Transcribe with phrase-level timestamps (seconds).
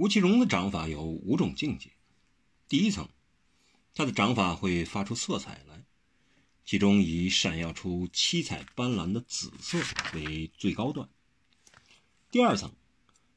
[0.00, 1.90] 吴奇隆的掌法有五种境界。
[2.70, 3.10] 第一层，
[3.92, 5.84] 他的掌法会发出色彩来，
[6.64, 9.78] 其中以闪耀出七彩斑斓的紫色
[10.14, 11.06] 为最高段。
[12.30, 12.72] 第二层，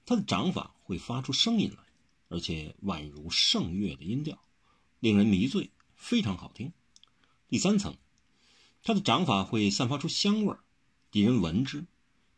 [0.05, 1.83] 他的掌法会发出声音来，
[2.29, 4.41] 而且宛如圣乐的音调，
[5.01, 6.71] 令人迷醉，非常好听。
[7.49, 7.97] 第三层，
[8.83, 10.63] 他的掌法会散发出香味儿，
[11.11, 11.83] 敌人闻之，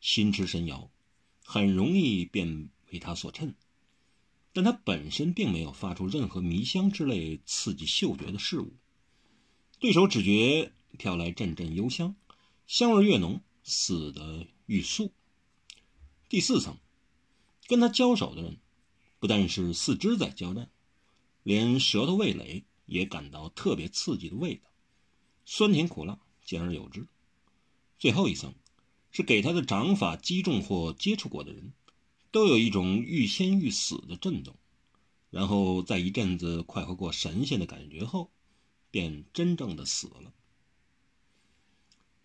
[0.01, 0.89] 心驰神摇，
[1.43, 3.53] 很容易便为他所衬。
[4.55, 8.71] 但它本身并没有发出任何迷香之类刺激嗅觉的事物，
[9.79, 12.15] 对手只觉飘来阵阵幽香，
[12.65, 15.11] 香味越浓，死得愈速。
[16.29, 16.77] 第四层，
[17.67, 18.55] 跟他交手的人，
[19.19, 20.69] 不但是四肢在交战，
[21.43, 24.69] 连舌头味蕾也感到特别刺激的味道，
[25.43, 27.05] 酸甜苦辣兼而有之。
[27.99, 28.53] 最后一层，
[29.11, 31.73] 是给他的掌法击中或接触过的人。
[32.35, 34.53] 都有一种欲仙欲死的震动，
[35.29, 38.29] 然后在一阵子快活过神仙的感觉后，
[38.91, 40.33] 便真正的死了。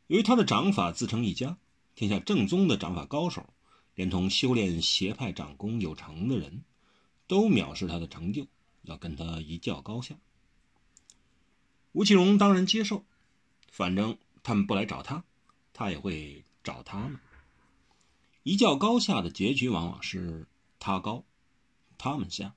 [0.08, 1.56] 由于他的掌法自成一家，
[1.94, 3.54] 天下正宗的掌法高手，
[3.94, 6.64] 连同修炼邪派掌功有成的人，
[7.28, 8.48] 都藐视他的成就，
[8.82, 10.16] 要跟他一较高下。
[11.92, 13.04] 吴奇隆当然接受，
[13.70, 15.22] 反正他们不来找他，
[15.72, 17.20] 他也会找他们。
[18.42, 20.46] 一较高下的结局，往往是
[20.78, 21.24] 他高，
[21.98, 22.54] 他们下。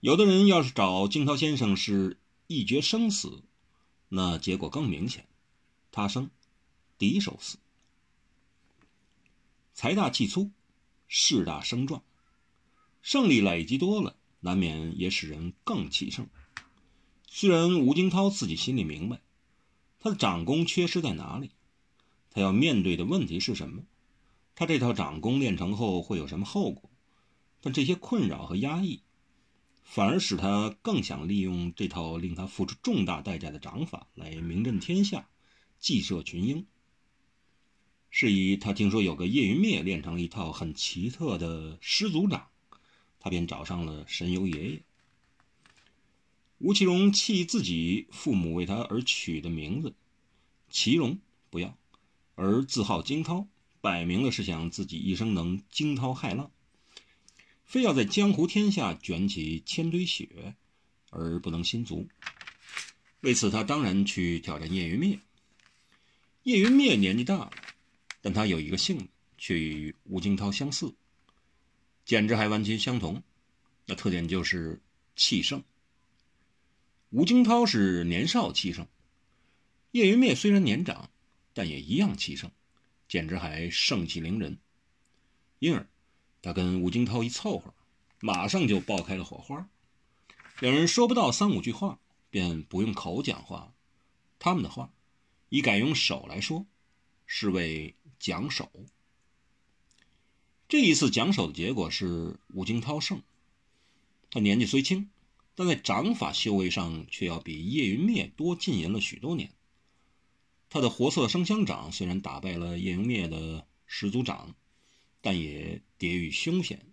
[0.00, 3.42] 有的人要是找惊涛先生是一决生死，
[4.08, 5.28] 那结果更明显，
[5.92, 6.30] 他生，
[6.98, 7.58] 敌手死。
[9.72, 10.50] 财大气粗，
[11.06, 12.02] 势大声壮，
[13.02, 16.28] 胜利累积多了，难免也使人更气盛。
[17.28, 19.20] 虽然吴京涛自己心里明白，
[20.00, 21.52] 他的长功缺失在哪里，
[22.30, 23.84] 他要面对的问题是什么。
[24.60, 26.90] 他这套掌功练成后会有什么后果？
[27.62, 29.00] 但这些困扰和压抑，
[29.82, 35.30] 反而使他更想利用这套令他付出重大代价的掌法来名震天下，
[35.78, 36.66] 祭射群英。
[38.10, 42.48] 是以，他听说有个叶云灭练成了一套很奇特的师祖掌，
[43.18, 44.82] 他便找上了神游爷爷。
[46.58, 49.94] 吴奇隆弃自己父母为他而取的名字
[50.68, 51.18] “奇隆”
[51.48, 51.78] 不要，
[52.34, 53.48] 而自号惊涛。
[53.80, 56.50] 摆明了是想自己一生能惊涛骇浪，
[57.64, 60.54] 非要在江湖天下卷起千堆雪，
[61.10, 62.08] 而不能心足。
[63.20, 65.18] 为此，他当然去挑战叶云灭。
[66.42, 67.50] 叶云灭年纪大了，
[68.20, 70.94] 但他有一个性却与吴京涛相似，
[72.04, 73.22] 简直还完全相同。
[73.86, 74.80] 那特点就是
[75.16, 75.62] 气盛。
[77.10, 78.86] 吴京涛是年少气盛，
[79.90, 81.10] 叶云灭虽然年长，
[81.52, 82.50] 但也一样气盛。
[83.10, 84.56] 简直还盛气凌人，
[85.58, 85.88] 因而
[86.42, 87.74] 他跟吴京涛一凑合，
[88.20, 89.68] 马上就爆开了火花。
[90.60, 91.98] 两人说不到三五句话，
[92.30, 93.74] 便不用口讲话，
[94.38, 94.92] 他们的话
[95.48, 96.66] 一改用手来说，
[97.26, 98.70] 是为讲手。
[100.68, 103.20] 这一次讲手的结果是吴京涛胜。
[104.30, 105.10] 他年纪虽轻，
[105.56, 109.50] 但在掌法修为上却要比叶云灭多浸淫了许多年。
[110.72, 114.54] 他的活色生香掌虽然打败了叶云灭的始祖掌，
[115.20, 116.86] 但也跌于凶险。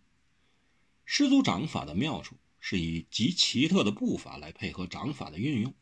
[1.05, 5.75] 师祖掌法的妙处是以极奇特的步伐来配合掌法的运用，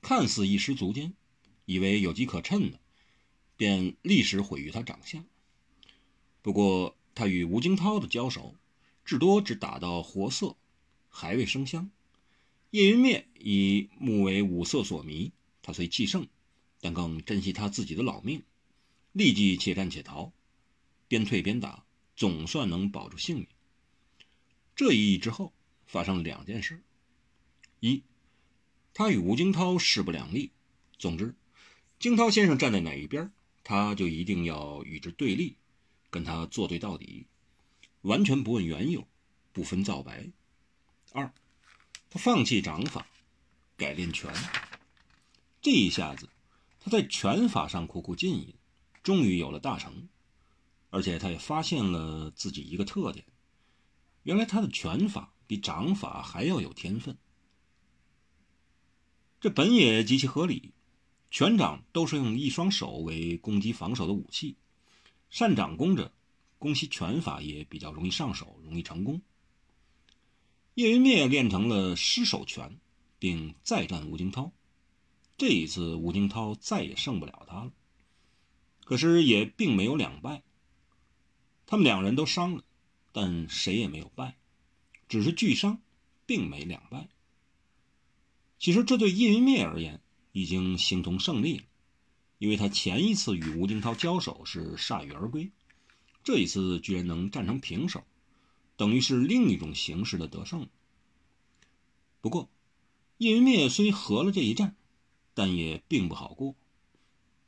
[0.00, 1.12] 看似一失足间，
[1.66, 2.80] 以为有机可乘的，
[3.58, 5.22] 便立时毁于他掌下。
[6.40, 8.54] 不过他与吴京涛的交手，
[9.04, 10.56] 至多只打到活色，
[11.10, 11.90] 还未生香。
[12.70, 16.26] 叶云灭以目为五色所迷，他虽气盛。
[16.84, 18.42] 但更珍惜他自己的老命，
[19.12, 20.32] 立即且战且逃，
[21.08, 21.82] 边退边打，
[22.14, 23.46] 总算能保住性命。
[24.76, 25.54] 这一役之后，
[25.86, 26.82] 发生了两件事：
[27.80, 28.02] 一，
[28.92, 30.52] 他与吴京涛势不两立。
[30.98, 31.34] 总之，
[31.98, 35.56] 京涛先生站在哪一边，他就一定要与之对立，
[36.10, 37.26] 跟他作对到底，
[38.02, 39.08] 完全不问缘由，
[39.54, 40.28] 不分皂白。
[41.12, 41.32] 二，
[42.10, 43.06] 他放弃掌法，
[43.78, 44.30] 改练拳。
[45.62, 46.28] 这一下子。
[46.84, 48.54] 他在拳法上苦苦浸淫，
[49.02, 50.06] 终于有了大成，
[50.90, 53.24] 而且他也发现了自己一个特点：
[54.24, 57.16] 原来他的拳法比掌法还要有天分。
[59.40, 60.74] 这本也极其合理，
[61.30, 64.54] 拳掌都是用一双手为攻击防守的武器，
[65.30, 66.12] 擅掌攻者
[66.58, 69.22] 攻击拳法也比较容易上手，容易成功。
[70.74, 72.78] 叶云灭练成了失手拳，
[73.18, 74.52] 并再战吴京涛。
[75.36, 77.72] 这一次，吴京涛再也胜不了他了。
[78.84, 80.42] 可是也并没有两败，
[81.66, 82.62] 他们两人都伤了，
[83.12, 84.36] 但谁也没有败，
[85.08, 85.80] 只是俱伤，
[86.26, 87.08] 并没两败。
[88.58, 90.00] 其实这对叶云灭而言
[90.32, 91.64] 已经形同胜利了，
[92.38, 95.50] 因为他前一次与吴京涛交手是铩羽而归，
[96.22, 98.04] 这一次居然能战成平手，
[98.76, 100.68] 等于是另一种形式的得胜。
[102.20, 102.48] 不过，
[103.18, 104.76] 叶云灭虽和了这一战，
[105.34, 106.54] 但也并不好过。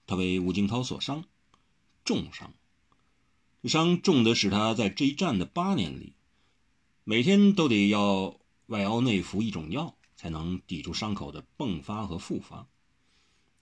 [0.07, 1.25] 他为吴京涛所伤，
[2.05, 2.53] 重伤。
[3.63, 6.13] 这伤重的使他在这一战的八年里，
[7.03, 12.69] 每天都得要外凹内服一种药，才能抵住伤口的迸发和复发。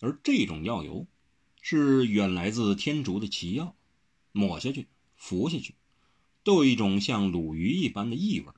[0.00, 1.06] 而这种药油，
[1.62, 3.74] 是远来自天竺的奇药，
[4.32, 5.74] 抹下去、服下去，
[6.42, 8.52] 都有一种像卤鱼一般的异味。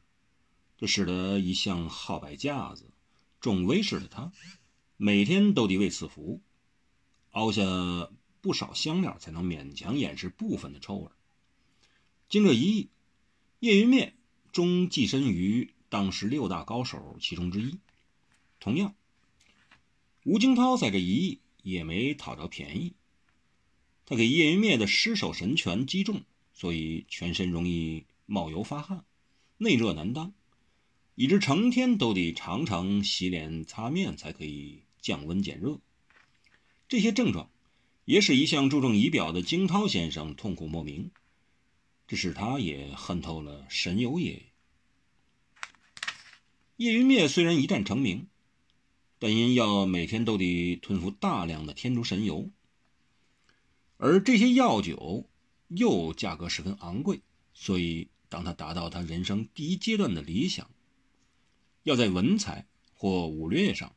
[0.77, 2.91] 这使得一向好摆架子、
[3.41, 4.33] 重威势的他，
[4.97, 6.41] 每天都得为此服务。
[7.31, 7.63] 熬下
[8.41, 11.11] 不少香料，才能勉强掩饰部分的臭味。
[12.29, 12.89] 经这一役，
[13.61, 14.15] 叶云灭
[14.53, 17.79] 终跻身于当时六大高手其中之一。
[18.59, 18.95] 同样，
[20.25, 22.95] 吴京涛在这一役也没讨着便宜。
[24.07, 26.23] 他给叶云灭的失手神拳击中，
[26.55, 29.05] 所以全身容易冒油发汗，
[29.59, 30.33] 内热难当，
[31.17, 35.79] 以致成天都得常常洗脸擦面，才可以降温减热。
[36.89, 37.49] 这些症状，
[38.07, 41.13] 也使一向注重仪表的惊涛先生痛苦莫名，
[42.09, 44.43] 这使他也恨透了神游爷爷。
[46.79, 48.27] 叶云灭虽然一战成名，
[49.21, 52.51] 但因要每天都得吞服大量的天竺神油，
[53.99, 55.31] 而这些药酒
[55.69, 57.21] 又价格十分昂贵，
[57.55, 60.69] 所以当他达到他人生第一阶段的理想，
[61.85, 63.95] 要在文采或武略上。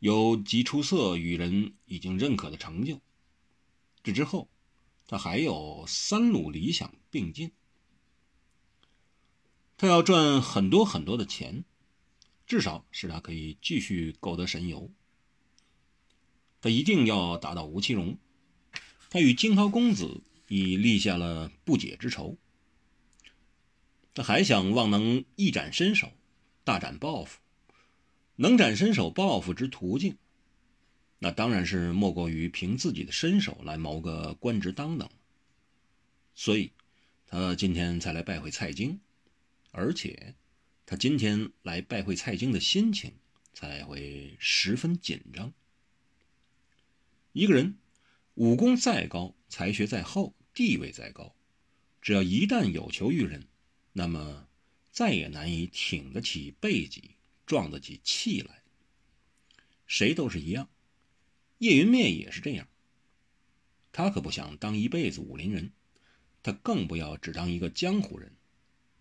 [0.00, 3.00] 有极出色、与人已经认可的成就。
[4.02, 4.48] 这之后，
[5.06, 7.52] 他还有三路理想并进。
[9.76, 11.64] 他要赚很多很多的钱，
[12.46, 14.90] 至少使他可以继续购得神游。
[16.62, 18.18] 他一定要打倒吴奇隆。
[19.10, 22.38] 他与惊涛公子已立下了不解之仇。
[24.14, 26.12] 他还想望能一展身手，
[26.64, 27.39] 大展抱负。
[28.42, 30.16] 能展身手报复之途径，
[31.18, 35.10] 那当然是莫过于凭自己的身手来谋个官职当当。
[36.34, 36.72] 所以，
[37.26, 38.98] 他今天才来拜会蔡京，
[39.72, 40.34] 而且，
[40.86, 43.12] 他今天来拜会蔡京的心情
[43.52, 45.52] 才会十分紧张。
[47.32, 47.76] 一个人
[48.36, 51.34] 武功再高，才学再厚，地位再高，
[52.00, 53.46] 只要一旦有求于人，
[53.92, 54.48] 那么
[54.90, 57.16] 再也难以挺得起背脊。
[57.50, 58.62] 壮得起气来，
[59.88, 60.70] 谁都是一样。
[61.58, 62.68] 叶云灭也是这样。
[63.90, 65.72] 他可不想当一辈子武林人，
[66.44, 68.36] 他更不要只当一个江湖人。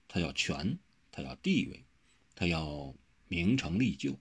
[0.08, 0.80] 他要权，
[1.12, 1.86] 他要地位，
[2.34, 2.96] 他要
[3.28, 4.20] 名成利就。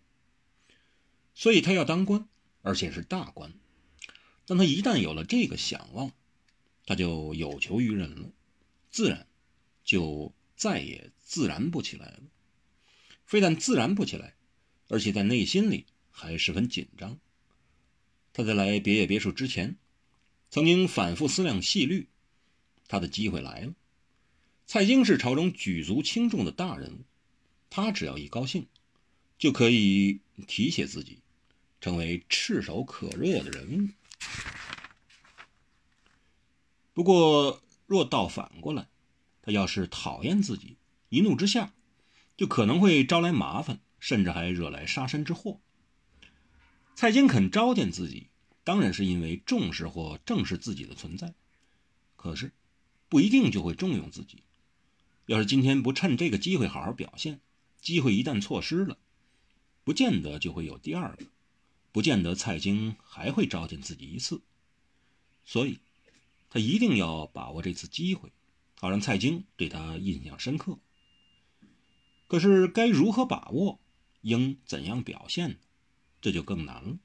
[1.34, 2.28] 所以他要当官，
[2.60, 3.54] 而且是大官。
[4.44, 6.12] 但他一旦有了这个想望，
[6.84, 8.30] 他就有求于人了，
[8.90, 9.26] 自然
[9.84, 12.20] 就再也自然不起来了。
[13.28, 14.36] 非但自然不起来，
[14.88, 17.18] 而且在内心里还十分紧张。
[18.32, 19.76] 他在来别野别墅之前，
[20.48, 22.08] 曾经反复思量细虑，
[22.86, 23.74] 他的机会来了。
[24.66, 27.04] 蔡京是朝中举足轻重的大人物，
[27.68, 28.66] 他只要一高兴，
[29.38, 31.18] 就可以提携自己，
[31.82, 33.88] 成为炙手可热的人物。
[36.94, 38.88] 不过，若倒反过来，
[39.42, 40.78] 他要是讨厌自己，
[41.10, 41.74] 一怒之下。
[42.38, 45.60] 就可能会招来麻烦，甚至还惹来杀身之祸。
[46.94, 48.28] 蔡京肯召见自己，
[48.62, 51.34] 当然是因为重视或正视自己的存在，
[52.14, 52.52] 可是
[53.08, 54.44] 不一定就会重用自己。
[55.26, 57.40] 要是今天不趁这个机会好好表现，
[57.80, 58.96] 机会一旦错失了，
[59.82, 61.26] 不见得就会有第二个，
[61.90, 64.40] 不见得蔡京还会召见自己一次。
[65.44, 65.80] 所以，
[66.50, 68.30] 他一定要把握这次机会，
[68.78, 70.78] 好让蔡京对他印象深刻。
[72.28, 73.80] 可是该如何把握，
[74.20, 75.56] 应怎样表现呢？
[76.20, 76.98] 这就更难了。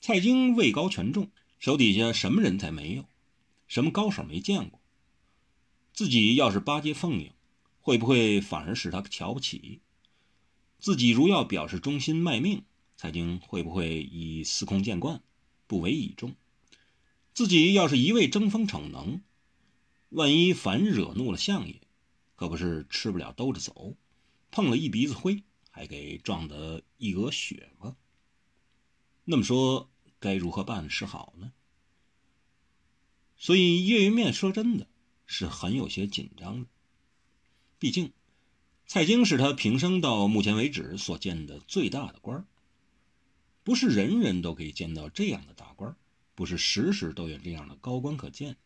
[0.00, 3.04] 蔡京位高权重，手底下什么人才没有，
[3.66, 4.80] 什么高手没见过。
[5.92, 7.32] 自己要是巴结奉迎，
[7.80, 9.80] 会不会反而使他瞧不起？
[10.78, 12.64] 自己如要表示忠心卖命，
[12.96, 15.22] 蔡京会不会以司空见惯，
[15.66, 16.34] 不为倚重？
[17.34, 19.20] 自己要是一味争风逞能，
[20.08, 21.81] 万一反惹怒了相爷？
[22.42, 23.94] 可不是吃不了兜着走，
[24.50, 27.96] 碰了一鼻子灰，还给撞得一额血吗？
[29.24, 31.52] 那么说，该如何办是好呢？
[33.36, 34.88] 所以叶云面说真的
[35.24, 36.66] 是很有些紧张的。
[37.78, 38.12] 毕竟，
[38.88, 42.44] 蔡京是他平生到目前为止所见的最大的官儿。
[43.62, 45.94] 不是人人都可以见到这样的大官，
[46.34, 48.56] 不是时时都有这样的高官可见。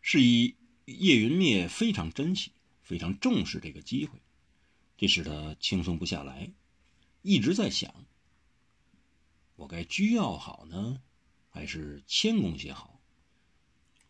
[0.00, 2.52] 是以叶云灭非常珍惜、
[2.92, 4.20] 非常重视这个机会，
[4.98, 6.52] 这使他轻松不下来，
[7.22, 8.04] 一直在想：
[9.56, 11.00] 我该居要好呢，
[11.48, 13.00] 还是谦恭些好？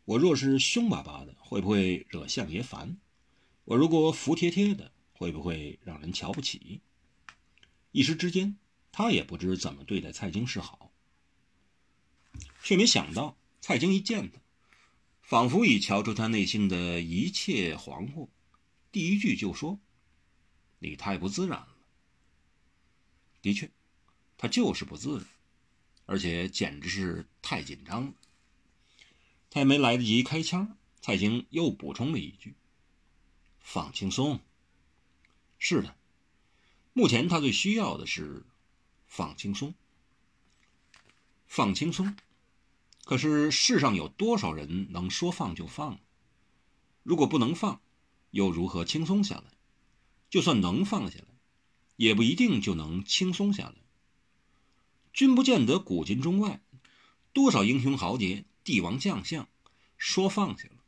[0.05, 2.99] 我若是凶巴巴的，会不会惹相爷烦？
[3.67, 6.81] 我如果服帖帖的，会不会让人瞧不起？
[7.93, 8.57] 一时之间，
[8.91, 10.91] 他也不知怎么对待蔡京是好，
[12.65, 14.41] 却没想到蔡京一见他。
[15.23, 18.27] 仿佛已瞧出他内心的一切惶惑，
[18.93, 19.81] 第一句就说
[20.79, 21.77] ：“你太不自然了。”
[23.43, 23.71] 的确，
[24.37, 25.27] 他就是不自然，
[26.07, 28.15] 而且简直是太紧张了。
[29.51, 32.55] 他也没来得及开腔，蔡京又补充了一句
[33.59, 34.41] ：“放轻松。”
[35.59, 35.97] 是的，
[36.93, 38.45] 目前他最需要的是
[39.07, 39.75] 放轻松，
[41.47, 42.15] 放轻松。
[43.05, 45.99] 可是世上有多少人能说放就放？
[47.03, 47.81] 如果不能放，
[48.33, 49.45] 又如何轻松下来？
[50.29, 51.27] 就算能放下来，
[51.95, 53.77] 也不一定就能轻松下来。
[55.13, 56.61] 君不见得古今中外，
[57.33, 59.49] 多少英雄豪杰、帝王将相，
[59.97, 60.83] 说放下了，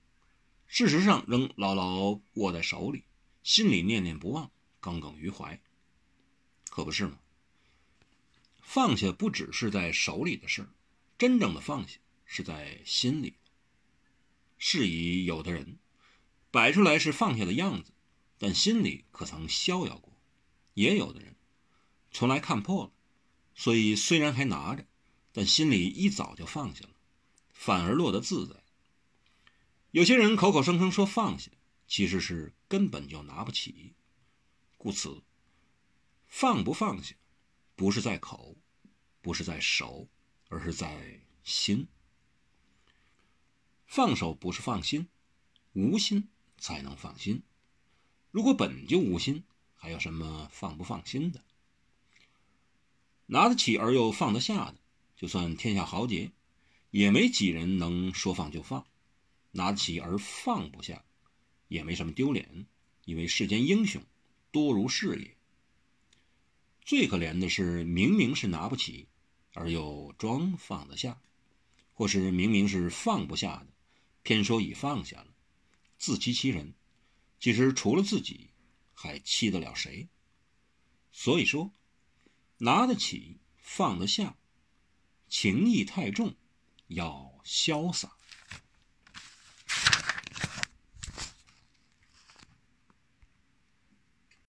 [0.67, 3.05] 事实上仍牢牢握在手里，
[3.45, 5.63] 心里念念不忘，耿耿于怀。
[6.69, 7.19] 可不是吗？
[8.61, 10.69] 放下不只是在手里的事儿，
[11.17, 11.99] 真正的放下。
[12.27, 13.35] 是在心里，
[14.59, 15.79] 是以有的人
[16.55, 17.91] 摆出来是放下的样子，
[18.39, 20.13] 但心里可曾逍遥过；
[20.75, 21.35] 也有的人
[22.13, 22.93] 从来看破了，
[23.57, 24.87] 所以虽然还拿着，
[25.33, 26.95] 但心里一早就放下了，
[27.53, 28.55] 反而落得自在。
[29.91, 31.51] 有些人口口声声说放下，
[31.89, 33.93] 其实是根本就拿不起。
[34.77, 35.25] 故此，
[36.29, 37.17] 放不放下，
[37.75, 38.57] 不是在口，
[39.21, 40.07] 不是在手，
[40.51, 41.89] 而是在心。
[43.89, 45.09] 放手不是放心，
[45.73, 47.43] 无心才能放心。
[48.31, 49.45] 如果本就无心，
[49.75, 51.43] 还有什么放不放心的？
[53.27, 54.77] 拿得起而又放得下的，
[55.17, 56.31] 就算天下豪杰，
[56.91, 58.87] 也没几人能说放就放。
[59.53, 61.05] 拿得起而放不下，
[61.69, 62.67] 也没什么丢脸，
[63.05, 64.03] 因为世间英雄
[64.51, 65.37] 多如是也。
[66.85, 69.07] 最可怜的是，明明是拿不起，
[69.55, 71.19] 而又装放得下，
[71.95, 73.69] 或是明明是放不下的。
[74.23, 75.34] 偏说已放下了，
[76.05, 76.75] 自欺欺人。
[77.41, 78.51] 其实除了自己，
[78.93, 80.07] 还欺得了谁？
[81.11, 81.73] 所以说，
[82.59, 84.37] 拿得起，放得下，
[85.31, 86.35] 情义太重，
[86.89, 88.19] 要潇洒。